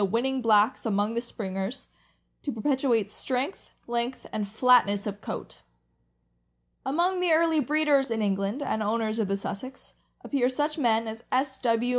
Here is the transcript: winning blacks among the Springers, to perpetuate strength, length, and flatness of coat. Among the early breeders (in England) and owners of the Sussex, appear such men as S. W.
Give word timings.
winning 0.03 0.41
blacks 0.41 0.83
among 0.85 1.13
the 1.13 1.21
Springers, 1.21 1.87
to 2.41 2.51
perpetuate 2.51 3.11
strength, 3.11 3.71
length, 3.85 4.25
and 4.33 4.47
flatness 4.47 5.05
of 5.05 5.21
coat. 5.21 5.61
Among 6.83 7.19
the 7.19 7.31
early 7.31 7.59
breeders 7.59 8.09
(in 8.09 8.23
England) 8.23 8.63
and 8.63 8.81
owners 8.81 9.19
of 9.19 9.27
the 9.27 9.37
Sussex, 9.37 9.93
appear 10.21 10.49
such 10.49 10.79
men 10.79 11.07
as 11.07 11.23
S. 11.31 11.59
W. 11.59 11.89